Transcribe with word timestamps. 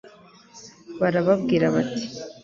barababwira 0.99 1.65
bati 1.75 2.03